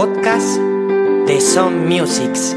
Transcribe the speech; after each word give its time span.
podcast 0.00 0.56
de 1.26 1.38
Son 1.42 1.86
Musics. 1.86 2.56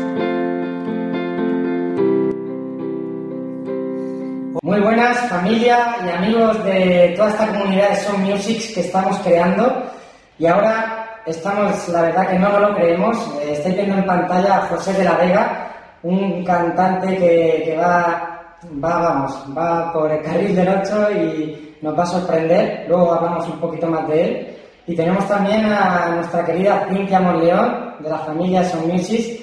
Muy 4.61 4.79
buenas 4.79 5.17
familia 5.27 5.97
y 6.05 6.09
amigos 6.09 6.63
de 6.63 7.13
toda 7.17 7.31
esta 7.31 7.47
comunidad 7.47 7.89
de 7.89 7.95
Son 7.97 8.23
Musics 8.23 8.73
que 8.73 8.79
estamos 8.79 9.17
creando 9.19 9.91
y 10.39 10.45
ahora 10.45 11.19
estamos, 11.25 11.89
la 11.89 12.03
verdad 12.03 12.29
que 12.29 12.39
no, 12.39 12.57
lo 12.61 12.75
creemos, 12.75 13.17
eh, 13.41 13.51
estoy 13.51 13.73
viendo 13.73 13.95
en 13.95 14.05
pantalla 14.05 14.59
a 14.59 14.67
José 14.67 14.93
de 14.93 15.03
la 15.03 15.15
Vega, 15.15 15.71
un 16.03 16.45
cantante 16.45 17.17
que, 17.17 17.77
va, 17.77 18.55
vamos, 18.71 19.45
va 19.57 19.91
por 19.91 20.09
el 20.09 20.21
carril 20.21 20.55
del 20.55 20.69
8 20.69 21.11
y 21.11 21.75
nos 21.81 21.99
va 21.99 22.03
a 22.03 22.05
sorprender, 22.05 22.85
luego 22.87 23.13
hablamos 23.13 23.49
un 23.49 23.59
poquito 23.59 23.87
más 23.87 24.07
de 24.07 24.23
él. 24.23 24.52
Y 24.85 24.95
tenemos 24.95 25.25
también 25.29 25.65
a 25.65 26.15
nuestra 26.15 26.45
querida 26.45 26.85
Cintia 26.89 27.21
Monleón, 27.21 27.95
de 27.99 28.09
la 28.09 28.19
familia 28.19 28.65
Son 28.65 28.85
Music. 28.87 29.41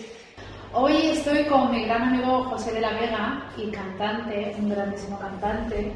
Hoy 0.75 0.93
estoy 1.13 1.45
con 1.45 1.71
mi 1.71 1.85
gran 1.87 2.03
amigo 2.03 2.45
José 2.45 2.73
de 2.75 2.83
la 2.83 2.93
Vega, 2.93 3.51
y 3.57 3.71
cantante, 3.71 4.55
un 4.59 4.69
grandísimo 4.69 5.19
cantante. 5.19 5.93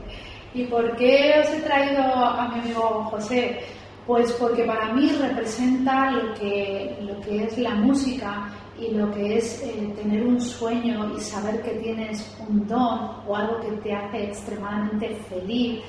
¿Y 0.55 0.65
por 0.65 0.97
qué 0.97 1.35
os 1.43 1.51
he 1.51 1.61
traído 1.61 2.02
a 2.02 2.49
mi 2.49 2.61
amigo 2.61 3.05
José? 3.11 3.61
Pues 4.07 4.33
porque 4.33 4.65
para 4.65 4.95
mí 4.95 5.11
representa 5.21 6.11
lo 6.11 6.33
que, 6.35 6.97
lo 7.02 7.21
que 7.21 7.45
es 7.45 7.59
la 7.59 7.74
música 7.74 8.51
y 8.79 8.95
lo 8.95 9.11
que 9.13 9.37
es 9.37 9.63
eh, 9.63 9.93
tener 9.95 10.27
un 10.27 10.41
sueño 10.41 11.13
y 11.16 11.21
saber 11.21 11.63
que 11.63 11.73
tienes 11.73 12.35
un 12.49 12.66
don 12.66 13.11
o 13.27 13.37
algo 13.37 13.61
que 13.61 13.73
te 13.83 13.95
hace 13.95 14.24
extremadamente 14.24 15.16
feliz, 15.29 15.80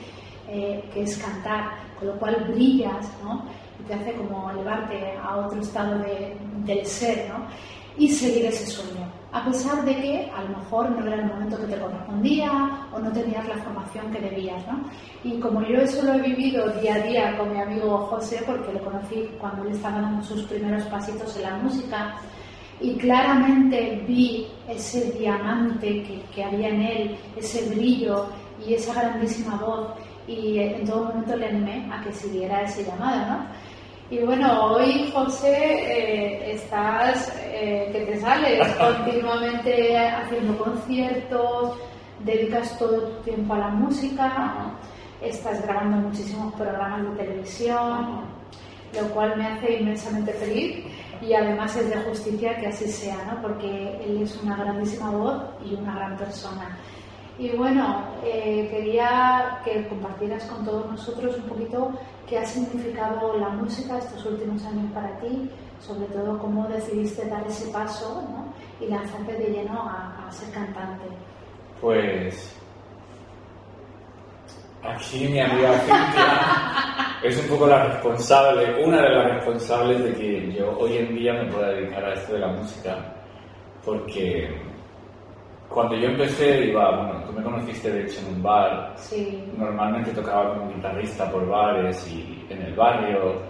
eh, 0.48 0.84
que 0.94 1.04
es 1.04 1.18
cantar, 1.18 1.72
con 1.98 2.08
lo 2.10 2.20
cual 2.20 2.36
brillas, 2.50 3.10
¿no? 3.24 3.46
Y 3.80 3.84
te 3.84 3.94
hace 3.94 4.14
como 4.14 4.50
elevarte 4.52 5.18
a 5.18 5.38
otro 5.38 5.60
estado 5.60 6.00
de, 6.00 6.38
del 6.66 6.86
ser, 6.86 7.30
¿no? 7.30 7.46
Y 7.98 8.10
seguir 8.10 8.46
ese 8.46 8.66
sueño, 8.66 9.08
a 9.32 9.46
pesar 9.46 9.84
de 9.86 9.96
que 9.96 10.32
a 10.36 10.42
lo 10.44 10.58
mejor 10.58 10.92
no 10.92 11.08
era 11.08 11.16
el 11.16 11.26
momento 11.26 11.58
que 11.58 11.68
te 11.68 11.80
correspondía 11.80 12.88
o 12.94 13.00
no 13.00 13.12
tenías 13.12 13.48
la 13.48 13.56
formación 13.56 14.12
que 14.12 14.20
debías, 14.20 14.66
¿no? 14.68 14.82
Y 15.24 15.40
como 15.40 15.62
yo 15.62 15.80
eso 15.80 16.04
lo 16.04 16.14
he 16.14 16.22
vivido 16.22 16.70
día 16.82 16.96
a 16.96 17.00
día 17.00 17.38
con 17.38 17.54
mi 17.54 17.62
amigo 17.62 17.98
José, 18.10 18.44
porque 18.46 18.74
lo 18.74 18.84
conocí 18.84 19.30
cuando 19.40 19.64
él 19.64 19.72
estaba 19.72 20.02
dando 20.02 20.24
sus 20.24 20.44
primeros 20.44 20.84
pasitos 20.84 21.36
en 21.38 21.44
la 21.44 21.58
música, 21.58 22.16
y 22.82 22.96
claramente 22.96 24.04
vi 24.08 24.48
ese 24.68 25.12
diamante 25.12 26.04
que, 26.04 26.22
que, 26.34 26.44
había 26.44 26.70
en 26.70 26.82
él, 26.82 27.18
ese 27.38 27.70
brillo 27.74 28.26
y 28.68 28.74
esa 28.74 28.94
grandísima 28.94 29.56
voz 29.56 29.88
y 30.28 30.60
en 30.60 30.86
todo 30.86 31.06
momento 31.06 31.36
le 31.36 31.48
animé 31.48 31.90
a 31.94 32.02
que 32.02 32.12
siguiera 32.12 32.64
ese 32.64 32.84
llamado, 32.84 33.26
¿no? 33.26 33.46
Y 34.10 34.20
bueno, 34.20 34.66
hoy 34.66 35.10
José 35.12 35.50
eh, 35.52 36.52
estás 36.52 37.34
eh, 37.44 37.90
que 37.92 38.02
te 38.02 38.20
sales 38.20 38.68
continuamente 38.78 39.98
haciendo 39.98 40.58
conciertos, 40.58 41.80
dedicas 42.24 42.78
todo 42.78 43.02
tu 43.02 43.24
tiempo 43.24 43.56
a 43.56 43.60
la 43.60 43.68
música, 43.70 44.78
estás 45.22 45.64
grabando 45.64 45.98
muchísimos 46.08 46.54
programas 46.54 47.04
de 47.04 47.24
televisión, 47.24 48.26
lo 48.94 49.10
cual 49.10 49.38
me 49.38 49.48
hace 49.48 49.80
inmensamente 49.80 50.34
feliz 50.34 50.86
y 51.22 51.34
además 51.34 51.76
es 51.76 51.90
de 51.90 51.98
justicia 52.02 52.56
que 52.58 52.68
así 52.68 52.88
sea, 52.88 53.18
¿no? 53.26 53.42
porque 53.42 53.98
él 54.06 54.22
es 54.22 54.40
una 54.44 54.56
grandísima 54.56 55.10
voz 55.10 55.42
y 55.66 55.74
una 55.74 55.96
gran 55.96 56.16
persona. 56.16 56.78
Y 57.38 57.50
bueno, 57.50 58.06
eh, 58.24 58.68
quería 58.72 59.60
que 59.66 59.86
compartieras 59.88 60.46
con 60.46 60.64
todos 60.64 60.90
nosotros 60.90 61.36
un 61.38 61.44
poquito 61.44 61.92
qué 62.28 62.40
ha 62.40 62.46
significado 62.46 63.38
la 63.38 63.50
música 63.50 63.98
estos 63.98 64.26
últimos 64.26 64.64
años 64.66 64.90
para 64.94 65.20
ti, 65.20 65.50
sobre 65.82 66.06
todo 66.08 66.40
cómo 66.40 66.66
decidiste 66.70 67.28
dar 67.28 67.46
ese 67.46 67.70
paso 67.72 68.24
¿no? 68.30 68.54
y 68.80 68.90
lanzarte 68.90 69.34
de 69.34 69.50
lleno 69.50 69.82
a, 69.82 70.26
a 70.26 70.32
ser 70.32 70.50
cantante. 70.54 71.06
Pues 71.82 72.58
aquí 74.82 75.28
mi 75.28 75.42
amiga 75.42 75.78
Cintia 75.80 77.20
es 77.22 77.38
un 77.44 77.50
poco 77.50 77.68
la 77.68 77.84
responsable, 77.84 78.82
una 78.82 79.02
de 79.02 79.10
las 79.10 79.34
responsables 79.34 80.04
de 80.04 80.14
que 80.14 80.54
yo 80.54 80.78
hoy 80.80 80.98
en 80.98 81.16
día 81.16 81.34
me 81.34 81.52
pueda 81.52 81.70
dedicar 81.70 82.06
a 82.06 82.14
esto 82.14 82.34
de 82.34 82.40
la 82.40 82.48
música, 82.48 83.14
porque 83.84 84.75
cuando 85.70 85.96
yo 85.96 86.08
empecé, 86.08 86.66
iba, 86.68 86.96
bueno, 86.96 87.24
tú 87.26 87.34
me 87.34 87.44
conociste 87.44 87.92
de 87.92 88.04
hecho 88.04 88.20
en 88.22 88.36
un 88.36 88.44
bar. 88.44 88.94
Sí. 88.98 89.44
Normalmente 89.58 90.12
tocaba 90.12 90.54
como 90.54 90.74
guitarrista 90.74 91.30
por 91.32 91.48
bares 91.48 92.08
y 92.10 92.46
en 92.50 92.62
el 92.62 92.74
barrio. 92.76 93.42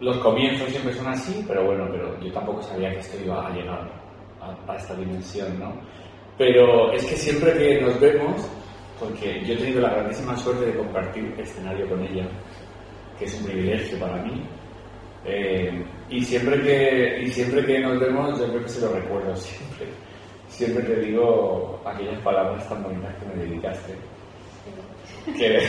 Los 0.00 0.16
comienzos 0.18 0.68
siempre 0.68 0.92
son 0.94 1.08
así, 1.08 1.44
pero 1.46 1.64
bueno, 1.64 1.86
pero 1.90 2.18
yo 2.20 2.32
tampoco 2.32 2.62
sabía 2.62 2.90
que 2.92 3.00
esto 3.00 3.18
iba 3.22 3.46
a 3.46 3.50
llegar 3.50 3.90
a, 4.40 4.72
a 4.72 4.76
esta 4.76 4.94
dimensión, 4.94 5.58
¿no? 5.58 5.72
Pero 6.36 6.92
es 6.92 7.04
que 7.04 7.16
siempre 7.16 7.52
que 7.52 7.80
nos 7.80 7.98
vemos, 8.00 8.48
porque 9.00 9.44
yo 9.44 9.54
he 9.54 9.56
tenido 9.56 9.80
la 9.80 9.90
grandísima 9.90 10.36
suerte 10.36 10.66
de 10.66 10.76
compartir 10.76 11.34
escenario 11.38 11.88
con 11.88 12.00
ella, 12.04 12.28
que 13.18 13.24
es 13.24 13.40
un 13.40 13.46
privilegio 13.46 13.98
para 13.98 14.22
mí, 14.22 14.44
eh, 15.24 15.84
y, 16.08 16.22
siempre 16.22 16.62
que, 16.62 17.22
y 17.22 17.26
siempre 17.28 17.66
que 17.66 17.80
nos 17.80 17.98
vemos, 17.98 18.38
yo 18.38 18.46
creo 18.48 18.62
que 18.62 18.68
se 18.68 18.80
lo 18.80 18.92
recuerdo 18.92 19.34
siempre 19.34 19.88
siempre 20.48 20.82
te 20.84 21.00
digo 21.00 21.80
aquellas 21.84 22.20
palabras 22.22 22.68
tan 22.68 22.82
bonitas 22.82 23.14
que 23.16 23.26
me 23.26 23.44
dedicaste. 23.44 23.94
Que, 25.36 25.60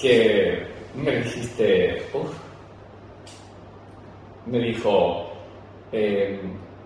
que 0.00 0.66
me 0.94 1.16
dijiste, 1.16 2.02
uff, 2.12 2.32
me 4.46 4.58
dijo, 4.58 5.30
eh, 5.92 6.40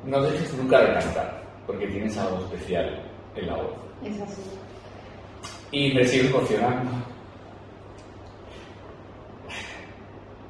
no 0.04 0.22
dejes 0.22 0.54
nunca 0.54 0.80
de 0.80 0.94
cantar, 0.94 1.42
porque 1.66 1.86
tienes 1.88 2.16
algo 2.18 2.38
especial 2.44 3.02
en 3.36 3.46
la 3.46 3.56
voz. 3.56 3.74
Es 4.04 4.20
así. 4.20 4.42
Y 5.72 5.92
me 5.94 6.04
sigo 6.04 6.38
emocionando. 6.38 6.90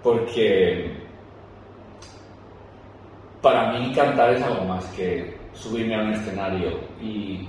Porque 0.02 1.03
para 3.44 3.70
mí 3.72 3.92
cantar 3.92 4.32
es 4.32 4.42
algo 4.42 4.64
más 4.64 4.86
que 4.96 5.36
subirme 5.52 5.94
a 5.94 6.02
un 6.02 6.14
escenario 6.14 6.80
y, 6.98 7.46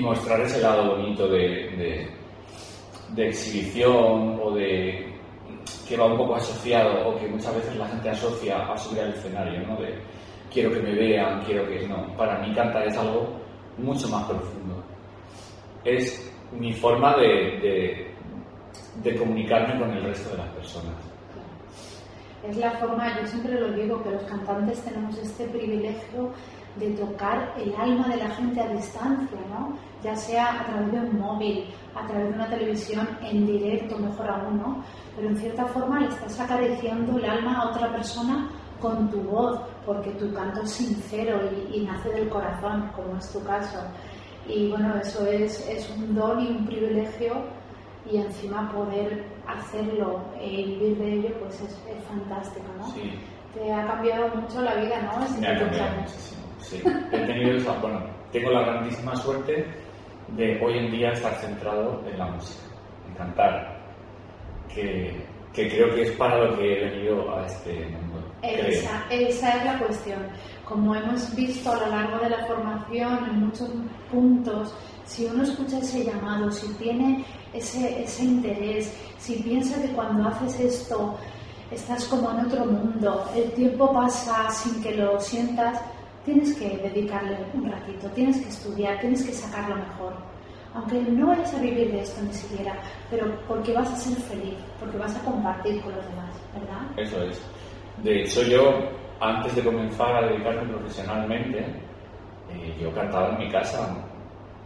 mostrar 0.00 0.40
ese 0.40 0.62
lado 0.62 0.96
bonito 0.96 1.28
de, 1.28 2.08
exhibición 3.14 4.40
o 4.42 4.52
de 4.52 5.12
que 5.86 5.96
va 5.98 6.06
un 6.06 6.16
poco 6.16 6.36
asociado 6.36 7.08
o 7.08 7.18
que 7.18 7.28
muchas 7.28 7.54
veces 7.56 7.76
la 7.76 7.88
gente 7.88 8.08
asocia 8.08 8.72
a 8.72 8.78
subir 8.78 9.02
al 9.02 9.10
escenario, 9.10 9.66
¿no? 9.66 9.76
De 9.76 9.98
quiero 10.50 10.72
que 10.72 10.80
me 10.80 10.94
vean, 10.94 11.42
quiero 11.44 11.68
que 11.68 11.86
no. 11.86 12.16
Para 12.16 12.38
mí 12.38 12.54
cantar 12.54 12.86
es 12.86 12.96
algo 12.96 13.28
mucho 13.76 14.08
más 14.08 14.24
profundo. 14.24 14.82
Es 15.84 16.32
mi 16.58 16.72
forma 16.72 17.14
de 17.16 18.14
comunicarme 19.18 19.78
con 19.78 19.90
el 19.90 20.02
resto 20.04 20.30
de 20.30 20.38
las 20.38 20.48
personas 20.54 21.10
es 22.48 22.56
la 22.56 22.70
forma, 22.72 23.20
yo 23.20 23.26
siempre 23.26 23.60
lo 23.60 23.72
digo, 23.72 24.02
que 24.02 24.10
los 24.10 24.22
cantantes 24.24 24.80
tenemos 24.82 25.16
este 25.18 25.46
privilegio 25.46 26.32
de 26.76 26.90
tocar 26.90 27.52
el 27.58 27.74
alma 27.74 28.08
de 28.08 28.16
la 28.16 28.30
gente 28.30 28.60
a 28.60 28.68
distancia, 28.68 29.38
¿no? 29.50 29.76
ya 30.02 30.16
sea 30.16 30.60
a 30.60 30.64
través 30.66 30.92
de 30.92 31.00
un 31.00 31.18
móvil, 31.18 31.64
a 31.94 32.06
través 32.06 32.28
de 32.28 32.34
una 32.34 32.48
televisión, 32.48 33.08
en 33.22 33.46
directo, 33.46 33.98
mejor 33.98 34.30
aún, 34.30 34.58
¿no? 34.58 34.84
pero 35.16 35.28
en 35.28 35.36
cierta 35.36 35.66
forma 35.66 36.00
le 36.00 36.08
estás 36.08 36.40
acariciando 36.40 37.18
el 37.18 37.24
alma 37.24 37.60
a 37.60 37.70
otra 37.70 37.92
persona 37.92 38.50
con 38.80 39.10
tu 39.10 39.20
voz, 39.20 39.60
porque 39.84 40.10
tu 40.12 40.32
canto 40.32 40.62
es 40.62 40.70
sincero 40.70 41.38
y, 41.72 41.80
nace 41.80 42.08
del 42.10 42.28
corazón, 42.28 42.90
como 42.96 43.16
es 43.18 43.30
tu 43.30 43.42
caso. 43.44 43.78
Y 44.48 44.70
bueno, 44.70 44.96
eso 44.96 45.26
es, 45.26 45.68
es 45.68 45.90
un 45.90 46.14
don 46.14 46.40
y 46.40 46.48
un 46.48 46.66
privilegio 46.66 47.34
y 48.10 48.16
encima 48.16 48.72
poder 48.72 49.26
hacerlo 49.52 50.22
y 50.40 50.64
vivir 50.64 50.98
de 50.98 51.12
ello, 51.14 51.28
pues 51.40 51.60
es, 51.60 51.84
es 51.88 52.04
fantástico, 52.08 52.66
¿no? 52.78 52.90
Sí. 52.92 53.12
Te 53.54 53.72
ha 53.72 53.86
cambiado 53.86 54.28
mucho 54.28 54.62
la 54.62 54.74
vida, 54.76 55.02
¿no? 55.02 55.20
Desde 55.22 55.40
Me 55.40 55.48
ha 55.48 55.58
cambiado 55.58 55.96
muchísimo. 56.00 56.42
Sí. 56.58 56.82
He 57.12 57.26
tenido 57.26 57.56
esa, 57.56 57.72
bueno, 57.80 58.00
tengo 58.32 58.50
la 58.50 58.62
grandísima 58.62 59.16
suerte 59.16 59.66
de 60.28 60.60
hoy 60.62 60.78
en 60.78 60.90
día 60.92 61.10
estar 61.10 61.34
centrado 61.34 62.02
en 62.06 62.18
la 62.18 62.26
música, 62.26 62.62
en 63.08 63.14
cantar, 63.14 63.80
que, 64.72 65.26
que 65.52 65.68
creo 65.68 65.94
que 65.94 66.02
es 66.02 66.12
para 66.12 66.44
lo 66.44 66.56
que 66.56 66.72
he 66.72 66.90
venido 66.90 67.36
a 67.36 67.44
este 67.46 67.86
mundo. 67.88 68.24
Esa, 68.42 69.04
esa 69.10 69.56
es 69.56 69.64
la 69.64 69.78
cuestión. 69.78 70.26
Como 70.70 70.94
hemos 70.94 71.34
visto 71.34 71.72
a 71.72 71.80
lo 71.80 71.86
largo 71.88 72.18
de 72.20 72.30
la 72.30 72.46
formación, 72.46 73.18
en 73.28 73.40
muchos 73.40 73.68
puntos, 74.08 74.72
si 75.04 75.24
uno 75.24 75.42
escucha 75.42 75.78
ese 75.78 76.04
llamado, 76.04 76.48
si 76.52 76.68
tiene 76.74 77.24
ese, 77.52 78.04
ese 78.04 78.22
interés, 78.22 78.94
si 79.18 79.34
piensa 79.42 79.82
que 79.82 79.88
cuando 79.88 80.28
haces 80.28 80.60
esto 80.60 81.18
estás 81.72 82.04
como 82.04 82.30
en 82.30 82.46
otro 82.46 82.64
mundo, 82.66 83.28
el 83.34 83.50
tiempo 83.50 83.92
pasa 83.92 84.48
sin 84.52 84.80
que 84.80 84.94
lo 84.94 85.18
sientas, 85.18 85.80
tienes 86.24 86.54
que 86.54 86.78
dedicarle 86.78 87.36
un 87.52 87.68
ratito, 87.68 88.06
tienes 88.14 88.38
que 88.38 88.48
estudiar, 88.48 89.00
tienes 89.00 89.24
que 89.24 89.32
sacarlo 89.32 89.74
mejor. 89.74 90.14
aunque 90.72 91.02
no 91.02 91.26
vayas 91.26 91.52
a 91.52 91.58
vivir 91.58 91.90
de 91.90 92.02
esto 92.02 92.22
ni 92.22 92.32
siquiera, 92.32 92.78
pero 93.10 93.26
porque 93.48 93.72
vas 93.72 93.90
a 93.90 93.96
ser 93.96 94.16
feliz, 94.22 94.54
porque 94.78 94.98
vas 94.98 95.16
a 95.16 95.20
compartir 95.24 95.82
con 95.82 95.92
los 95.96 96.04
demás, 96.06 96.32
¿verdad? 96.54 96.82
Eso 96.96 97.20
es. 97.24 97.40
De 98.04 98.22
hecho, 98.22 98.42
yo, 98.42 98.99
antes 99.20 99.54
de 99.54 99.62
comenzar 99.62 100.16
a 100.16 100.26
dedicarme 100.28 100.62
profesionalmente, 100.72 101.58
eh, 101.58 102.76
yo 102.80 102.92
cantaba 102.92 103.30
en 103.30 103.38
mi 103.38 103.48
casa. 103.50 103.96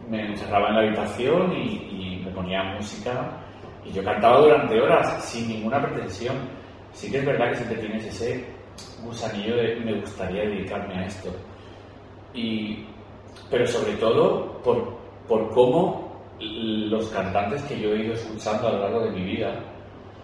Me 0.09 0.25
encerraba 0.27 0.69
en 0.69 0.75
la 0.75 0.81
habitación 0.81 1.51
y, 1.53 2.21
me 2.23 2.31
ponía 2.31 2.63
música 2.63 3.37
y 3.85 3.91
yo 3.91 4.03
cantaba 4.03 4.39
durante 4.39 4.81
horas 4.81 5.23
sin 5.23 5.47
ninguna 5.47 5.79
pretensión. 5.81 6.35
Sí 6.91 7.11
que 7.11 7.19
es 7.19 7.25
verdad 7.25 7.49
que 7.49 7.55
siempre 7.57 7.77
tienes 7.77 8.05
ese 8.05 8.45
gusanillo 9.03 9.57
de 9.57 9.75
me 9.75 9.99
gustaría 9.99 10.41
dedicarme 10.41 10.95
a 10.95 11.05
esto. 11.05 11.29
Y, 12.33 12.85
pero 13.49 13.67
sobre 13.67 13.93
todo 13.97 14.59
por, 14.63 14.97
por 15.27 15.51
cómo 15.51 16.23
los 16.39 17.09
cantantes 17.09 17.61
que 17.63 17.79
yo 17.79 17.93
he 17.93 18.05
ido 18.05 18.13
escuchando 18.13 18.67
a 18.67 18.71
lo 18.71 18.79
largo 18.79 19.01
de 19.01 19.11
mi 19.11 19.23
vida 19.23 19.59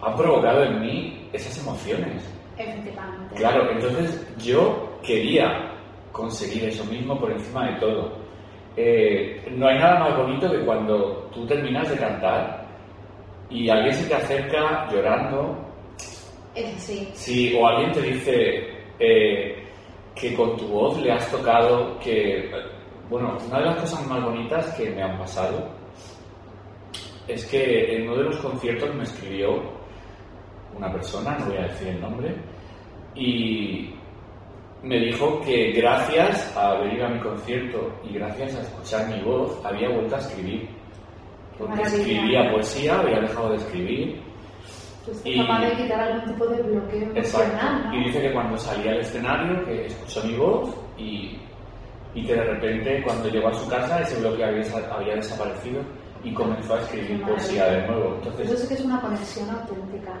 han 0.02 0.16
provocado 0.16 0.64
en 0.64 0.80
mí 0.80 1.28
esas 1.32 1.56
emociones. 1.58 2.24
Efectivamente. 2.68 3.34
Claro, 3.36 3.70
entonces 3.70 4.26
yo 4.38 4.98
quería 5.02 5.72
conseguir 6.12 6.64
eso 6.64 6.84
mismo 6.84 7.18
por 7.18 7.30
encima 7.32 7.70
de 7.70 7.80
todo. 7.80 8.12
Eh, 8.76 9.44
no 9.50 9.68
hay 9.68 9.78
nada 9.78 10.00
más 10.00 10.16
bonito 10.16 10.50
que 10.50 10.64
cuando 10.64 11.28
tú 11.34 11.46
terminas 11.46 11.88
de 11.90 11.96
cantar 11.96 12.66
y 13.50 13.68
alguien 13.68 13.94
se 13.94 14.08
te 14.08 14.14
acerca 14.14 14.88
llorando. 14.90 15.58
Sí, 17.14 17.54
o 17.58 17.66
alguien 17.66 17.92
te 17.92 18.02
dice 18.02 18.68
eh, 18.98 19.62
que 20.14 20.34
con 20.34 20.56
tu 20.56 20.68
voz 20.68 20.98
le 21.00 21.12
has 21.12 21.30
tocado, 21.30 21.98
que. 21.98 22.50
Bueno, 23.08 23.36
una 23.46 23.58
de 23.58 23.64
las 23.66 23.80
cosas 23.80 24.06
más 24.06 24.22
bonitas 24.24 24.74
que 24.74 24.90
me 24.90 25.02
han 25.02 25.18
pasado 25.18 25.68
es 27.28 27.44
que 27.46 27.96
en 27.96 28.08
uno 28.08 28.16
de 28.16 28.24
los 28.24 28.36
conciertos 28.38 28.94
me 28.94 29.02
escribió 29.02 29.62
una 30.76 30.90
persona, 30.90 31.36
no 31.38 31.46
voy 31.46 31.56
a 31.56 31.68
decir 31.68 31.88
el 31.88 32.00
nombre, 32.00 32.34
y 33.14 33.94
me 34.82 34.98
dijo 34.98 35.40
que 35.42 35.72
gracias 35.72 36.56
a 36.56 36.74
venir 36.80 37.02
a 37.04 37.08
mi 37.08 37.20
concierto 37.20 37.92
y 38.08 38.14
gracias 38.14 38.54
a 38.56 38.62
escuchar 38.62 39.08
mi 39.08 39.20
voz 39.22 39.60
había 39.64 39.88
vuelto 39.90 40.16
a 40.16 40.18
escribir. 40.18 40.68
Porque 41.58 41.76
Maravilla. 41.76 41.98
escribía 41.98 42.50
poesía, 42.50 42.98
había 43.00 43.20
dejado 43.20 43.50
de 43.50 43.56
escribir. 43.56 44.22
Pues 45.04 45.20
Y- 45.24 45.36
capaz 45.40 45.60
de 45.60 45.72
quitar 45.76 46.00
algún 46.00 46.32
tipo 46.32 46.46
de 46.46 46.62
bloqueo 46.62 47.02
emocional. 47.10 47.84
¿no? 47.90 47.94
Y 47.94 48.04
dice 48.04 48.20
que 48.22 48.32
cuando 48.32 48.56
salía 48.58 48.92
al 48.92 49.00
escenario, 49.00 49.64
que 49.64 49.86
escuchó 49.86 50.24
mi 50.26 50.34
voz 50.36 50.74
y, 50.96 51.38
y 52.14 52.24
que 52.26 52.34
de 52.34 52.44
repente 52.44 53.02
cuando 53.04 53.28
llegó 53.28 53.48
a 53.48 53.54
su 53.54 53.68
casa 53.68 54.00
ese 54.00 54.20
bloqueo 54.20 54.46
había, 54.46 54.62
había 54.94 55.14
desaparecido 55.16 55.82
y 56.24 56.32
comenzó 56.32 56.74
a 56.74 56.80
escribir 56.80 57.20
poesía 57.22 57.66
de 57.66 57.86
nuevo. 57.86 58.16
Eso 58.22 58.30
Entonces, 58.30 58.60
sí 58.60 58.68
que 58.68 58.74
es 58.74 58.80
una 58.84 59.00
conexión 59.00 59.50
auténtica. 59.50 60.12